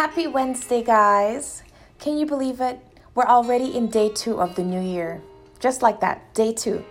Happy 0.00 0.26
Wednesday, 0.26 0.82
guys. 0.82 1.62
Can 1.98 2.16
you 2.16 2.24
believe 2.24 2.62
it? 2.62 2.80
We're 3.14 3.26
already 3.26 3.76
in 3.76 3.88
day 3.88 4.08
two 4.08 4.40
of 4.40 4.56
the 4.56 4.62
new 4.62 4.80
year. 4.80 5.20
Just 5.58 5.82
like 5.82 6.00
that, 6.00 6.32
day 6.32 6.54
two. 6.54 6.82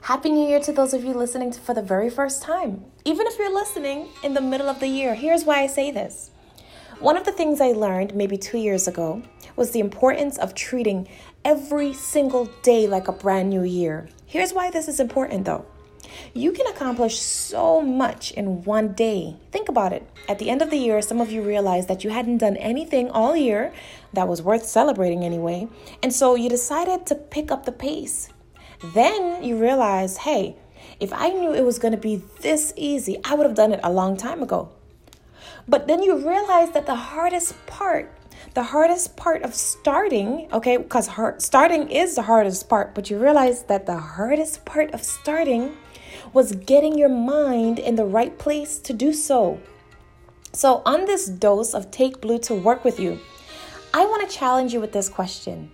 Happy 0.00 0.30
New 0.30 0.48
Year 0.48 0.58
to 0.60 0.72
those 0.72 0.94
of 0.94 1.04
you 1.04 1.12
listening 1.12 1.52
for 1.52 1.74
the 1.74 1.82
very 1.82 2.08
first 2.08 2.42
time. 2.42 2.86
Even 3.04 3.26
if 3.26 3.38
you're 3.38 3.54
listening 3.54 4.08
in 4.24 4.32
the 4.32 4.40
middle 4.40 4.70
of 4.70 4.80
the 4.80 4.88
year, 4.88 5.14
here's 5.14 5.44
why 5.44 5.60
I 5.60 5.66
say 5.66 5.90
this. 5.90 6.30
One 6.98 7.18
of 7.18 7.26
the 7.26 7.32
things 7.32 7.60
I 7.60 7.72
learned 7.72 8.14
maybe 8.14 8.38
two 8.38 8.56
years 8.56 8.88
ago 8.88 9.22
was 9.54 9.72
the 9.72 9.80
importance 9.80 10.38
of 10.38 10.54
treating 10.54 11.06
every 11.44 11.92
single 11.92 12.46
day 12.62 12.86
like 12.86 13.08
a 13.08 13.12
brand 13.12 13.50
new 13.50 13.64
year. 13.64 14.08
Here's 14.24 14.54
why 14.54 14.70
this 14.70 14.88
is 14.88 14.98
important 14.98 15.44
though. 15.44 15.66
You 16.34 16.52
can 16.52 16.66
accomplish 16.66 17.18
so 17.18 17.80
much 17.80 18.32
in 18.32 18.62
one 18.64 18.92
day. 18.92 19.36
Think 19.50 19.68
about 19.68 19.92
it. 19.92 20.08
At 20.28 20.38
the 20.38 20.50
end 20.50 20.62
of 20.62 20.70
the 20.70 20.76
year, 20.76 21.00
some 21.00 21.20
of 21.20 21.32
you 21.32 21.42
realized 21.42 21.88
that 21.88 22.04
you 22.04 22.10
hadn't 22.10 22.38
done 22.38 22.56
anything 22.56 23.10
all 23.10 23.36
year 23.36 23.72
that 24.12 24.28
was 24.28 24.42
worth 24.42 24.66
celebrating 24.66 25.24
anyway, 25.24 25.68
and 26.02 26.12
so 26.12 26.34
you 26.34 26.48
decided 26.48 27.06
to 27.06 27.14
pick 27.14 27.50
up 27.50 27.64
the 27.64 27.72
pace. 27.72 28.28
Then 28.82 29.42
you 29.42 29.58
realize, 29.58 30.18
hey, 30.18 30.56
if 31.00 31.12
I 31.12 31.30
knew 31.30 31.54
it 31.54 31.64
was 31.64 31.78
going 31.78 31.92
to 31.92 32.00
be 32.00 32.22
this 32.40 32.72
easy, 32.76 33.18
I 33.24 33.34
would 33.34 33.46
have 33.46 33.56
done 33.56 33.72
it 33.72 33.80
a 33.82 33.92
long 33.92 34.16
time 34.16 34.42
ago. 34.42 34.70
But 35.66 35.86
then 35.86 36.02
you 36.02 36.16
realize 36.16 36.70
that 36.72 36.86
the 36.86 36.94
hardest 36.94 37.54
part, 37.66 38.12
the 38.58 38.64
hardest 38.64 39.16
part 39.16 39.42
of 39.44 39.54
starting, 39.54 40.48
okay, 40.52 40.78
because 40.78 41.08
starting 41.38 41.88
is 41.90 42.16
the 42.16 42.22
hardest 42.22 42.68
part, 42.68 42.92
but 42.92 43.08
you 43.08 43.16
realize 43.16 43.62
that 43.70 43.86
the 43.86 43.96
hardest 43.96 44.64
part 44.64 44.92
of 44.92 45.00
starting 45.00 45.76
was 46.32 46.50
getting 46.66 46.98
your 46.98 47.08
mind 47.08 47.78
in 47.78 47.94
the 47.94 48.04
right 48.04 48.36
place 48.36 48.80
to 48.80 48.92
do 48.92 49.12
so. 49.12 49.60
So, 50.52 50.82
on 50.84 51.04
this 51.04 51.26
dose 51.26 51.72
of 51.72 51.92
Take 51.92 52.20
Blu 52.20 52.40
to 52.50 52.54
work 52.56 52.84
with 52.84 52.98
you, 52.98 53.20
I 53.94 54.04
want 54.06 54.28
to 54.28 54.36
challenge 54.36 54.72
you 54.72 54.80
with 54.80 54.90
this 54.90 55.08
question 55.08 55.70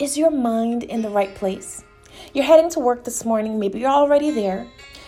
Is 0.00 0.18
your 0.18 0.32
mind 0.32 0.82
in 0.82 1.02
the 1.02 1.10
right 1.10 1.32
place? 1.32 1.84
You're 2.34 2.44
heading 2.44 2.70
to 2.70 2.80
work 2.80 3.04
this 3.04 3.24
morning. 3.24 3.60
Maybe 3.60 3.78
you're 3.78 4.00
already 4.02 4.32
there. 4.32 4.66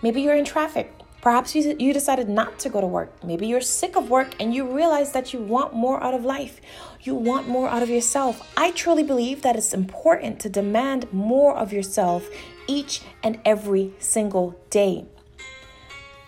Maybe 0.00 0.22
you're 0.22 0.36
in 0.36 0.44
traffic. 0.44 0.99
Perhaps 1.20 1.54
you, 1.54 1.76
you 1.78 1.92
decided 1.92 2.28
not 2.28 2.58
to 2.60 2.70
go 2.70 2.80
to 2.80 2.86
work. 2.86 3.22
Maybe 3.22 3.46
you're 3.46 3.60
sick 3.60 3.96
of 3.96 4.08
work 4.08 4.34
and 4.40 4.54
you 4.54 4.74
realize 4.74 5.12
that 5.12 5.34
you 5.34 5.40
want 5.40 5.74
more 5.74 6.02
out 6.02 6.14
of 6.14 6.24
life. 6.24 6.60
You 7.02 7.14
want 7.14 7.46
more 7.46 7.68
out 7.68 7.82
of 7.82 7.90
yourself. 7.90 8.50
I 8.56 8.70
truly 8.70 9.02
believe 9.02 9.42
that 9.42 9.56
it's 9.56 9.74
important 9.74 10.40
to 10.40 10.48
demand 10.48 11.12
more 11.12 11.54
of 11.54 11.72
yourself 11.72 12.28
each 12.66 13.02
and 13.22 13.38
every 13.44 13.92
single 13.98 14.58
day. 14.70 15.04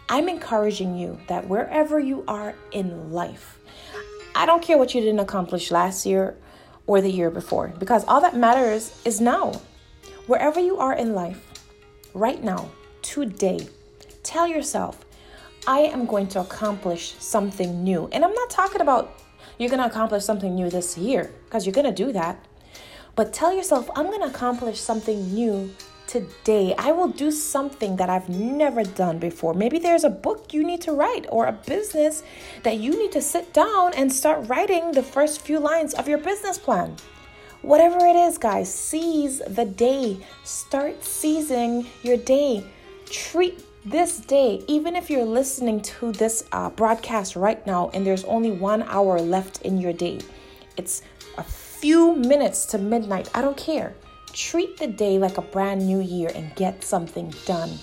I'm 0.08 0.28
encouraging 0.28 0.98
you 0.98 1.18
that 1.28 1.48
wherever 1.48 1.98
you 1.98 2.22
are 2.28 2.54
in 2.70 3.12
life, 3.12 3.58
I 4.34 4.44
don't 4.44 4.62
care 4.62 4.76
what 4.76 4.94
you 4.94 5.00
didn't 5.00 5.20
accomplish 5.20 5.70
last 5.70 6.04
year 6.04 6.36
or 6.86 7.00
the 7.00 7.10
year 7.10 7.30
before, 7.30 7.68
because 7.78 8.04
all 8.06 8.20
that 8.20 8.36
matters 8.36 9.00
is 9.06 9.20
now. 9.20 9.60
Wherever 10.26 10.60
you 10.60 10.78
are 10.78 10.94
in 10.94 11.14
life, 11.14 11.62
right 12.12 12.42
now, 12.42 12.70
today, 13.00 13.66
tell 14.32 14.48
yourself, 14.48 15.04
I 15.66 15.80
am 15.80 16.06
going 16.06 16.26
to 16.28 16.40
accomplish 16.40 17.14
something 17.18 17.84
new. 17.84 18.08
And 18.12 18.24
I'm 18.24 18.32
not 18.32 18.48
talking 18.48 18.80
about 18.80 19.20
you're 19.58 19.68
going 19.68 19.82
to 19.82 19.86
accomplish 19.86 20.24
something 20.24 20.54
new 20.54 20.70
this 20.70 20.96
year, 20.96 21.30
because 21.44 21.66
you're 21.66 21.74
going 21.74 21.94
to 21.94 22.04
do 22.04 22.12
that. 22.12 22.42
But 23.14 23.34
tell 23.34 23.52
yourself, 23.52 23.90
I'm 23.94 24.06
going 24.06 24.22
to 24.22 24.34
accomplish 24.34 24.80
something 24.80 25.34
new 25.34 25.70
today. 26.06 26.74
I 26.78 26.92
will 26.92 27.08
do 27.08 27.30
something 27.30 27.96
that 27.96 28.08
I've 28.08 28.30
never 28.30 28.84
done 28.84 29.18
before. 29.18 29.52
Maybe 29.52 29.78
there's 29.78 30.04
a 30.04 30.10
book 30.10 30.54
you 30.54 30.64
need 30.64 30.80
to 30.82 30.92
write 30.92 31.26
or 31.28 31.46
a 31.46 31.52
business 31.52 32.22
that 32.62 32.78
you 32.78 32.98
need 32.98 33.12
to 33.12 33.20
sit 33.20 33.52
down 33.52 33.92
and 33.92 34.10
start 34.10 34.48
writing 34.48 34.92
the 34.92 35.02
first 35.02 35.42
few 35.42 35.58
lines 35.58 35.92
of 35.92 36.08
your 36.08 36.18
business 36.18 36.56
plan. 36.56 36.96
Whatever 37.60 37.98
it 38.06 38.16
is, 38.16 38.38
guys, 38.38 38.72
seize 38.72 39.42
the 39.46 39.66
day. 39.66 40.24
Start 40.42 41.04
seizing 41.04 41.86
your 42.02 42.16
day. 42.16 42.64
Treat 43.10 43.62
this 43.84 44.20
day, 44.20 44.62
even 44.68 44.94
if 44.94 45.10
you're 45.10 45.24
listening 45.24 45.80
to 45.80 46.12
this 46.12 46.44
uh, 46.52 46.70
broadcast 46.70 47.34
right 47.34 47.64
now 47.66 47.90
and 47.92 48.06
there's 48.06 48.24
only 48.24 48.52
one 48.52 48.82
hour 48.84 49.18
left 49.20 49.62
in 49.62 49.78
your 49.78 49.92
day, 49.92 50.20
it's 50.76 51.02
a 51.36 51.42
few 51.42 52.14
minutes 52.14 52.64
to 52.66 52.78
midnight. 52.78 53.28
I 53.34 53.42
don't 53.42 53.56
care. 53.56 53.94
Treat 54.32 54.78
the 54.78 54.86
day 54.86 55.18
like 55.18 55.36
a 55.36 55.42
brand 55.42 55.84
new 55.84 56.00
year 56.00 56.30
and 56.34 56.54
get 56.54 56.84
something 56.84 57.34
done. 57.44 57.78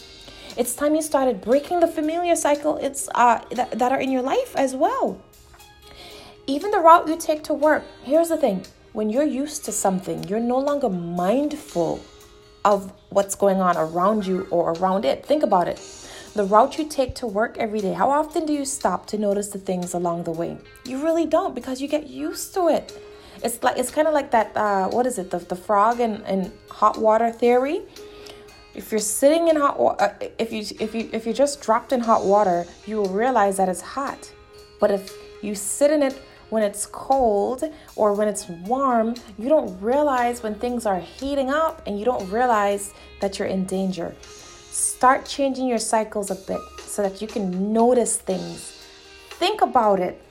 It's 0.55 0.73
time 0.73 0.95
you 0.95 1.01
started 1.01 1.41
breaking 1.41 1.81
the 1.81 1.87
familiar 1.87 2.35
cycle 2.35 2.77
it's 2.77 3.09
uh, 3.13 3.41
that, 3.51 3.77
that 3.77 3.91
are 3.91 3.99
in 3.99 4.11
your 4.11 4.21
life 4.21 4.55
as 4.55 4.75
well. 4.75 5.21
Even 6.47 6.71
the 6.71 6.79
route 6.79 7.07
you 7.07 7.17
take 7.17 7.43
to 7.43 7.53
work. 7.53 7.83
Here's 8.03 8.29
the 8.29 8.37
thing 8.37 8.65
when 8.93 9.09
you're 9.09 9.23
used 9.23 9.65
to 9.65 9.71
something, 9.71 10.23
you're 10.23 10.39
no 10.39 10.57
longer 10.57 10.89
mindful 10.89 11.99
of 12.65 12.91
what's 13.09 13.35
going 13.35 13.61
on 13.61 13.77
around 13.77 14.25
you 14.25 14.47
or 14.51 14.73
around 14.73 15.05
it. 15.05 15.25
Think 15.25 15.43
about 15.43 15.67
it. 15.67 15.79
The 16.35 16.43
route 16.43 16.77
you 16.77 16.87
take 16.87 17.15
to 17.15 17.27
work 17.27 17.57
every 17.57 17.81
day, 17.81 17.93
how 17.93 18.09
often 18.09 18.45
do 18.45 18.53
you 18.53 18.65
stop 18.65 19.07
to 19.07 19.17
notice 19.17 19.49
the 19.49 19.59
things 19.59 19.93
along 19.93 20.23
the 20.23 20.31
way? 20.31 20.57
You 20.85 21.03
really 21.03 21.25
don't 21.25 21.55
because 21.55 21.81
you 21.81 21.87
get 21.87 22.07
used 22.07 22.53
to 22.53 22.67
it. 22.67 22.97
It's 23.43 23.63
like 23.63 23.77
it's 23.77 23.89
kind 23.89 24.07
of 24.07 24.13
like 24.13 24.31
that. 24.31 24.55
Uh, 24.55 24.89
what 24.89 25.05
is 25.05 25.17
it? 25.17 25.31
The, 25.31 25.39
the 25.39 25.55
frog 25.55 25.99
and, 25.99 26.21
and 26.25 26.51
hot 26.69 26.97
water 26.97 27.31
theory. 27.31 27.81
If 28.75 28.91
you're 28.91 28.99
sitting 28.99 29.47
in 29.47 29.55
hot 29.55 29.79
water, 29.79 30.03
uh, 30.03 30.27
if 30.37 30.51
you 30.51 30.63
if 30.79 30.93
you 30.93 31.09
if 31.13 31.25
you 31.25 31.33
just 31.33 31.61
dropped 31.61 31.93
in 31.93 32.01
hot 32.01 32.25
water, 32.25 32.65
you 32.85 32.97
will 32.97 33.09
realize 33.09 33.57
that 33.57 33.69
it's 33.69 33.81
hot. 33.81 34.31
But 34.79 34.91
if 34.91 35.13
you 35.41 35.55
sit 35.55 35.89
in 35.89 36.03
it 36.03 36.21
when 36.49 36.63
it's 36.63 36.85
cold 36.85 37.63
or 37.95 38.13
when 38.13 38.27
it's 38.27 38.47
warm, 38.49 39.15
you 39.37 39.49
don't 39.49 39.79
realize 39.81 40.43
when 40.43 40.55
things 40.55 40.85
are 40.85 40.99
heating 40.99 41.49
up 41.49 41.81
and 41.85 41.99
you 41.99 42.05
don't 42.05 42.29
realize 42.29 42.93
that 43.21 43.37
you're 43.37 43.47
in 43.47 43.65
danger. 43.65 44.15
Start 44.71 45.25
changing 45.25 45.67
your 45.67 45.79
cycles 45.79 46.31
a 46.31 46.35
bit 46.35 46.61
so 46.79 47.01
that 47.01 47.21
you 47.21 47.27
can 47.27 47.73
notice 47.73 48.17
things. 48.17 48.83
Think 49.31 49.61
about 49.61 49.99
it. 49.99 50.21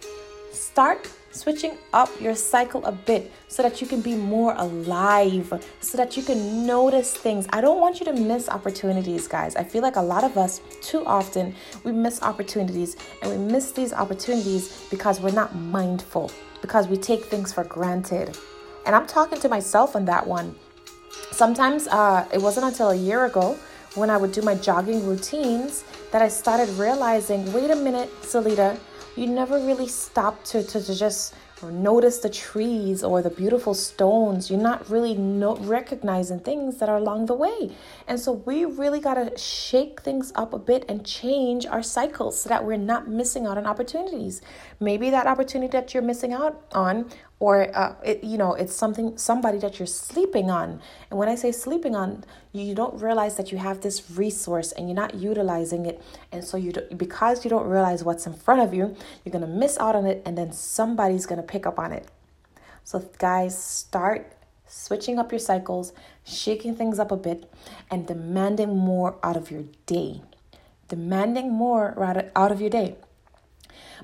Start 0.52 1.08
switching 1.38 1.78
up 1.92 2.10
your 2.20 2.34
cycle 2.34 2.84
a 2.84 2.92
bit 2.92 3.30
so 3.46 3.62
that 3.62 3.80
you 3.80 3.86
can 3.86 4.00
be 4.00 4.14
more 4.14 4.54
alive, 4.56 5.64
so 5.80 5.96
that 5.96 6.16
you 6.16 6.22
can 6.22 6.66
notice 6.66 7.12
things. 7.14 7.46
I 7.50 7.60
don't 7.60 7.80
want 7.80 8.00
you 8.00 8.06
to 8.06 8.12
miss 8.12 8.48
opportunities, 8.48 9.28
guys. 9.28 9.54
I 9.56 9.64
feel 9.64 9.82
like 9.82 9.96
a 9.96 10.02
lot 10.02 10.24
of 10.24 10.36
us, 10.36 10.60
too 10.82 11.06
often, 11.06 11.54
we 11.84 11.92
miss 11.92 12.22
opportunities 12.22 12.96
and 13.22 13.30
we 13.30 13.38
miss 13.52 13.72
these 13.72 13.92
opportunities 13.92 14.86
because 14.90 15.20
we're 15.20 15.30
not 15.30 15.54
mindful, 15.54 16.30
because 16.60 16.88
we 16.88 16.96
take 16.96 17.24
things 17.24 17.52
for 17.52 17.64
granted. 17.64 18.36
And 18.84 18.94
I'm 18.96 19.06
talking 19.06 19.38
to 19.40 19.48
myself 19.48 19.94
on 19.96 20.04
that 20.06 20.26
one. 20.26 20.54
Sometimes 21.30 21.86
uh, 21.88 22.26
it 22.32 22.40
wasn't 22.42 22.66
until 22.66 22.90
a 22.90 22.96
year 22.96 23.26
ago 23.26 23.56
when 23.94 24.10
I 24.10 24.16
would 24.16 24.32
do 24.32 24.42
my 24.42 24.54
jogging 24.54 25.06
routines 25.06 25.84
that 26.12 26.22
I 26.22 26.28
started 26.28 26.68
realizing 26.78 27.52
wait 27.52 27.70
a 27.70 27.76
minute, 27.76 28.10
Sileta, 28.22 28.78
you 29.18 29.26
never 29.26 29.58
really 29.58 29.88
stop 29.88 30.44
to, 30.44 30.62
to, 30.62 30.82
to 30.82 30.94
just 30.94 31.34
notice 31.66 32.18
the 32.18 32.30
trees 32.30 33.02
or 33.02 33.22
the 33.22 33.30
beautiful 33.30 33.74
stones. 33.74 34.50
You're 34.50 34.60
not 34.60 34.88
really 34.88 35.14
no, 35.14 35.56
recognizing 35.56 36.40
things 36.40 36.78
that 36.78 36.88
are 36.88 36.96
along 36.96 37.26
the 37.26 37.34
way. 37.34 37.72
And 38.06 38.18
so 38.18 38.32
we 38.32 38.64
really 38.64 39.00
got 39.00 39.14
to 39.14 39.36
shake 39.36 40.00
things 40.02 40.32
up 40.34 40.52
a 40.52 40.58
bit 40.58 40.84
and 40.88 41.04
change 41.04 41.66
our 41.66 41.82
cycles 41.82 42.40
so 42.40 42.48
that 42.48 42.64
we're 42.64 42.76
not 42.76 43.08
missing 43.08 43.46
out 43.46 43.58
on 43.58 43.66
opportunities. 43.66 44.40
Maybe 44.80 45.10
that 45.10 45.26
opportunity 45.26 45.72
that 45.72 45.92
you're 45.92 46.02
missing 46.02 46.32
out 46.32 46.64
on 46.72 47.10
or 47.40 47.74
uh, 47.76 47.94
it, 48.04 48.24
you 48.24 48.36
know 48.36 48.54
it's 48.54 48.74
something 48.74 49.16
somebody 49.16 49.58
that 49.58 49.78
you're 49.78 49.86
sleeping 49.86 50.50
on 50.50 50.80
and 51.10 51.18
when 51.18 51.28
i 51.28 51.34
say 51.34 51.52
sleeping 51.52 51.94
on 51.94 52.24
you 52.52 52.74
don't 52.74 53.00
realize 53.00 53.36
that 53.36 53.52
you 53.52 53.58
have 53.58 53.80
this 53.82 54.10
resource 54.10 54.72
and 54.72 54.88
you're 54.88 54.96
not 54.96 55.14
utilizing 55.14 55.86
it 55.86 56.02
and 56.32 56.42
so 56.42 56.56
you 56.56 56.72
because 56.96 57.44
you 57.44 57.50
don't 57.50 57.66
realize 57.66 58.02
what's 58.02 58.26
in 58.26 58.34
front 58.34 58.60
of 58.60 58.74
you 58.74 58.96
you're 59.24 59.32
going 59.32 59.42
to 59.44 59.46
miss 59.46 59.78
out 59.78 59.94
on 59.94 60.06
it 60.06 60.22
and 60.26 60.36
then 60.36 60.52
somebody's 60.52 61.26
going 61.26 61.40
to 61.40 61.46
pick 61.48 61.66
up 61.66 61.78
on 61.78 61.92
it 61.92 62.06
so 62.84 62.98
guys 63.18 63.60
start 63.60 64.34
switching 64.66 65.18
up 65.18 65.32
your 65.32 65.38
cycles 65.38 65.92
shaking 66.24 66.74
things 66.76 66.98
up 66.98 67.10
a 67.10 67.16
bit 67.16 67.50
and 67.90 68.06
demanding 68.06 68.76
more 68.76 69.18
out 69.22 69.36
of 69.36 69.50
your 69.50 69.64
day 69.86 70.20
demanding 70.88 71.50
more 71.50 71.94
out 72.36 72.52
of 72.52 72.60
your 72.60 72.70
day 72.70 72.96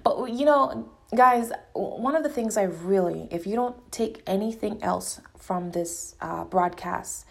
but 0.02 0.26
you 0.32 0.44
know 0.44 0.88
guys, 1.14 1.52
one 1.74 2.16
of 2.16 2.22
the 2.22 2.28
things 2.28 2.56
I 2.56 2.64
really, 2.64 3.28
if 3.30 3.46
you 3.46 3.54
don't 3.54 3.76
take 3.92 4.22
anything 4.26 4.82
else 4.82 5.20
from 5.38 5.70
this 5.70 6.16
uh, 6.20 6.44
broadcast, 6.44 7.26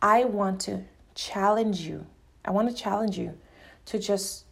I 0.00 0.24
want 0.24 0.60
to 0.62 0.84
challenge 1.14 1.80
you. 1.80 2.06
I 2.44 2.50
want 2.50 2.68
to 2.68 2.74
challenge 2.74 3.18
you 3.18 3.36
to 3.86 3.98
just 3.98 4.44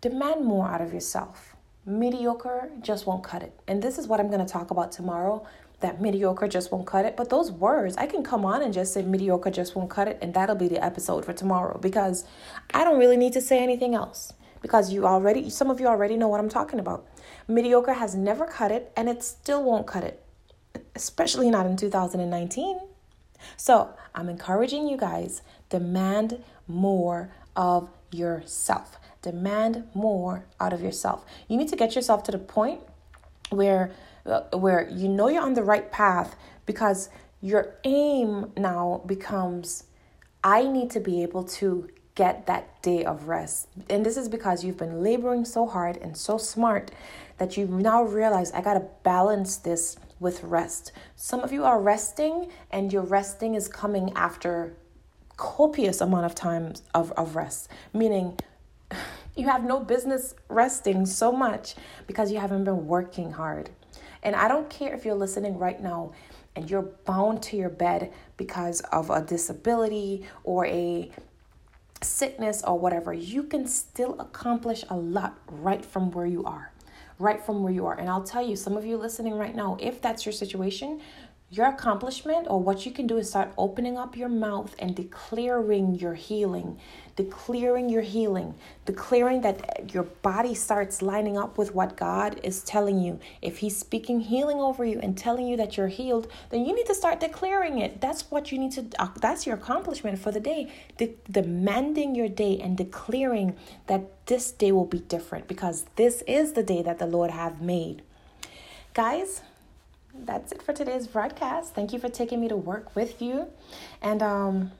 demand 0.00 0.44
more 0.44 0.68
out 0.68 0.80
of 0.80 0.92
yourself. 0.92 1.54
Mediocre 1.90 2.70
just 2.80 3.06
won't 3.06 3.24
cut 3.24 3.42
it. 3.42 3.52
And 3.66 3.82
this 3.82 3.98
is 3.98 4.06
what 4.06 4.20
I'm 4.20 4.28
going 4.28 4.44
to 4.44 4.50
talk 4.50 4.70
about 4.70 4.92
tomorrow 4.92 5.44
that 5.80 6.00
mediocre 6.00 6.46
just 6.46 6.70
won't 6.70 6.86
cut 6.86 7.04
it. 7.04 7.16
But 7.16 7.30
those 7.30 7.50
words, 7.50 7.96
I 7.96 8.06
can 8.06 8.22
come 8.22 8.44
on 8.44 8.62
and 8.62 8.72
just 8.72 8.92
say 8.92 9.02
mediocre 9.02 9.50
just 9.50 9.74
won't 9.74 9.90
cut 9.90 10.08
it, 10.08 10.18
and 10.22 10.32
that'll 10.34 10.56
be 10.56 10.68
the 10.68 10.82
episode 10.82 11.24
for 11.24 11.32
tomorrow 11.32 11.78
because 11.78 12.24
I 12.72 12.84
don't 12.84 12.98
really 12.98 13.16
need 13.16 13.32
to 13.32 13.40
say 13.40 13.62
anything 13.62 13.94
else 13.94 14.32
because 14.62 14.92
you 14.92 15.06
already, 15.06 15.50
some 15.50 15.70
of 15.70 15.80
you 15.80 15.86
already 15.86 16.16
know 16.16 16.28
what 16.28 16.38
I'm 16.38 16.48
talking 16.48 16.78
about. 16.78 17.06
Mediocre 17.48 17.94
has 17.94 18.14
never 18.14 18.46
cut 18.46 18.70
it 18.70 18.92
and 18.96 19.08
it 19.08 19.22
still 19.22 19.62
won't 19.64 19.86
cut 19.86 20.04
it, 20.04 20.22
especially 20.94 21.50
not 21.50 21.66
in 21.66 21.76
2019. 21.76 22.78
So 23.56 23.94
I'm 24.14 24.28
encouraging 24.28 24.86
you 24.86 24.98
guys 24.98 25.40
demand 25.70 26.44
more 26.68 27.32
of 27.56 27.88
yourself. 28.12 28.98
Demand 29.22 29.84
more 29.94 30.46
out 30.60 30.72
of 30.72 30.80
yourself. 30.80 31.24
You 31.48 31.56
need 31.56 31.68
to 31.68 31.76
get 31.76 31.94
yourself 31.94 32.22
to 32.24 32.32
the 32.32 32.38
point 32.38 32.80
where 33.50 33.92
uh, 34.26 34.42
where 34.56 34.88
you 34.88 35.08
know 35.08 35.28
you're 35.28 35.42
on 35.42 35.54
the 35.54 35.62
right 35.62 35.90
path 35.90 36.36
because 36.66 37.08
your 37.40 37.74
aim 37.84 38.52
now 38.56 39.02
becomes 39.06 39.84
I 40.42 40.66
need 40.66 40.90
to 40.92 41.00
be 41.00 41.22
able 41.22 41.44
to 41.44 41.88
get 42.14 42.46
that 42.46 42.82
day 42.82 43.04
of 43.04 43.28
rest. 43.28 43.68
And 43.88 44.04
this 44.04 44.16
is 44.16 44.28
because 44.28 44.64
you've 44.64 44.76
been 44.76 45.02
laboring 45.02 45.44
so 45.44 45.66
hard 45.66 45.96
and 45.96 46.16
so 46.16 46.38
smart 46.38 46.90
that 47.38 47.56
you 47.56 47.66
now 47.66 48.02
realize 48.02 48.52
I 48.52 48.60
got 48.60 48.74
to 48.74 48.86
balance 49.02 49.56
this 49.56 49.96
with 50.18 50.42
rest. 50.42 50.92
Some 51.16 51.40
of 51.40 51.52
you 51.52 51.64
are 51.64 51.80
resting 51.80 52.50
and 52.70 52.92
your 52.92 53.02
resting 53.02 53.54
is 53.54 53.68
coming 53.68 54.12
after 54.14 54.76
copious 55.36 56.02
amount 56.02 56.26
of 56.26 56.34
times 56.34 56.82
of, 56.94 57.12
of 57.12 57.34
rest, 57.34 57.70
meaning 57.94 58.38
you 59.40 59.48
have 59.48 59.64
no 59.64 59.80
business 59.80 60.34
resting 60.48 61.06
so 61.06 61.32
much 61.32 61.74
because 62.06 62.30
you 62.30 62.38
haven't 62.38 62.64
been 62.64 62.86
working 62.86 63.32
hard. 63.32 63.70
And 64.22 64.36
I 64.36 64.48
don't 64.48 64.68
care 64.68 64.94
if 64.94 65.04
you're 65.04 65.14
listening 65.14 65.56
right 65.58 65.82
now 65.82 66.12
and 66.54 66.70
you're 66.70 66.90
bound 67.06 67.42
to 67.44 67.56
your 67.56 67.70
bed 67.70 68.12
because 68.36 68.82
of 68.92 69.08
a 69.08 69.22
disability 69.22 70.26
or 70.44 70.66
a 70.66 71.10
sickness 72.02 72.62
or 72.62 72.78
whatever, 72.78 73.14
you 73.14 73.42
can 73.42 73.66
still 73.66 74.20
accomplish 74.20 74.84
a 74.90 74.96
lot 74.96 75.38
right 75.48 75.84
from 75.84 76.10
where 76.10 76.26
you 76.26 76.44
are. 76.44 76.72
Right 77.18 77.42
from 77.44 77.62
where 77.62 77.72
you 77.72 77.86
are. 77.86 77.98
And 77.98 78.08
I'll 78.08 78.24
tell 78.24 78.46
you, 78.46 78.56
some 78.56 78.76
of 78.76 78.84
you 78.84 78.96
listening 78.96 79.34
right 79.34 79.54
now, 79.54 79.76
if 79.80 80.00
that's 80.00 80.24
your 80.24 80.32
situation, 80.32 81.00
your 81.52 81.66
accomplishment 81.66 82.46
or 82.48 82.60
what 82.60 82.86
you 82.86 82.92
can 82.92 83.08
do 83.08 83.16
is 83.16 83.30
start 83.30 83.52
opening 83.58 83.98
up 83.98 84.16
your 84.16 84.28
mouth 84.28 84.72
and 84.78 84.94
declaring 84.94 85.96
your 85.96 86.14
healing, 86.14 86.78
declaring 87.16 87.88
your 87.88 88.02
healing, 88.02 88.54
declaring 88.86 89.40
that 89.40 89.92
your 89.92 90.04
body 90.04 90.54
starts 90.54 91.02
lining 91.02 91.36
up 91.36 91.58
with 91.58 91.74
what 91.74 91.96
God 91.96 92.38
is 92.44 92.62
telling 92.62 93.00
you. 93.00 93.18
If 93.42 93.58
He's 93.58 93.76
speaking 93.76 94.20
healing 94.20 94.58
over 94.58 94.84
you 94.84 95.00
and 95.00 95.18
telling 95.18 95.48
you 95.48 95.56
that 95.56 95.76
you're 95.76 95.88
healed, 95.88 96.30
then 96.50 96.64
you 96.64 96.72
need 96.72 96.86
to 96.86 96.94
start 96.94 97.18
declaring 97.18 97.78
it. 97.78 98.00
That's 98.00 98.30
what 98.30 98.52
you 98.52 98.58
need 98.58 98.70
to, 98.72 98.86
uh, 99.00 99.08
that's 99.20 99.44
your 99.44 99.56
accomplishment 99.56 100.20
for 100.20 100.30
the 100.30 100.38
day. 100.38 100.72
De- 100.98 101.16
demanding 101.28 102.14
your 102.14 102.28
day 102.28 102.60
and 102.62 102.76
declaring 102.76 103.56
that 103.88 104.24
this 104.26 104.52
day 104.52 104.70
will 104.70 104.86
be 104.86 105.00
different 105.00 105.48
because 105.48 105.86
this 105.96 106.22
is 106.28 106.52
the 106.52 106.62
day 106.62 106.80
that 106.82 107.00
the 107.00 107.06
Lord 107.06 107.32
have 107.32 107.60
made. 107.60 108.02
Guys, 108.94 109.42
that's 110.14 110.52
it 110.52 110.62
for 110.62 110.72
today's 110.72 111.06
broadcast. 111.06 111.74
Thank 111.74 111.92
you 111.92 111.98
for 111.98 112.08
taking 112.08 112.40
me 112.40 112.48
to 112.48 112.56
work 112.56 112.94
with 112.94 113.20
you. 113.20 113.48
And 114.02 114.22
um, 114.22 114.72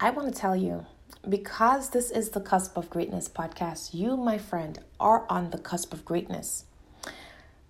I 0.00 0.10
want 0.10 0.32
to 0.32 0.38
tell 0.38 0.56
you 0.56 0.86
because 1.28 1.90
this 1.90 2.10
is 2.10 2.30
the 2.30 2.40
Cusp 2.40 2.76
of 2.76 2.90
Greatness 2.90 3.28
podcast, 3.28 3.94
you, 3.94 4.16
my 4.16 4.38
friend, 4.38 4.78
are 5.00 5.26
on 5.28 5.50
the 5.50 5.58
cusp 5.58 5.92
of 5.92 6.04
greatness. 6.04 6.64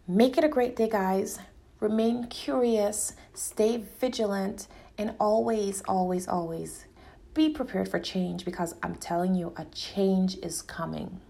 Make 0.06 0.38
it 0.38 0.44
a 0.44 0.49
great 0.49 0.76
day, 0.76 0.88
guys. 0.88 1.38
Remain 1.81 2.26
curious, 2.26 3.14
stay 3.34 3.84
vigilant, 4.00 4.66
and 4.96 5.14
always, 5.19 5.82
always, 5.82 6.26
always 6.26 6.87
be 7.38 7.49
prepared 7.49 7.88
for 7.88 8.00
change 8.00 8.44
because 8.44 8.75
I'm 8.82 8.96
telling 8.96 9.37
you, 9.37 9.52
a 9.56 9.64
change 9.66 10.37
is 10.38 10.61
coming. 10.61 11.20